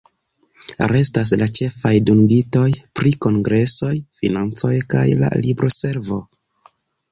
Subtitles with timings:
[0.91, 2.65] Restas la ĉefaj dungitoj
[3.01, 3.93] pri Kongresoj,
[4.23, 6.23] financoj kaj la libroservo.